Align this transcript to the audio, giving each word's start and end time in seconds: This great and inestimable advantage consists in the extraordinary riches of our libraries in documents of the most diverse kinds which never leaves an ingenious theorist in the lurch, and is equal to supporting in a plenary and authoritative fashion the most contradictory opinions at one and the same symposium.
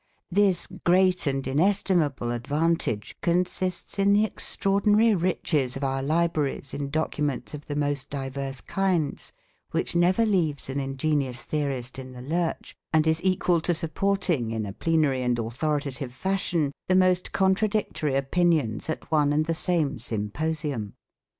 This 0.31 0.65
great 0.83 1.27
and 1.27 1.45
inestimable 1.47 2.31
advantage 2.31 3.15
consists 3.21 3.99
in 3.99 4.13
the 4.13 4.25
extraordinary 4.25 5.13
riches 5.13 5.75
of 5.77 5.83
our 5.83 6.01
libraries 6.01 6.73
in 6.73 6.89
documents 6.89 7.53
of 7.53 7.67
the 7.67 7.75
most 7.75 8.09
diverse 8.09 8.61
kinds 8.61 9.31
which 9.69 9.95
never 9.95 10.25
leaves 10.25 10.71
an 10.71 10.79
ingenious 10.79 11.43
theorist 11.43 11.99
in 11.99 12.13
the 12.13 12.21
lurch, 12.23 12.75
and 12.91 13.05
is 13.05 13.23
equal 13.23 13.61
to 13.61 13.75
supporting 13.75 14.49
in 14.49 14.65
a 14.65 14.73
plenary 14.73 15.21
and 15.21 15.37
authoritative 15.37 16.11
fashion 16.11 16.71
the 16.87 16.95
most 16.95 17.31
contradictory 17.31 18.15
opinions 18.15 18.89
at 18.89 19.11
one 19.11 19.31
and 19.31 19.45
the 19.45 19.53
same 19.53 19.99
symposium. 19.99 20.95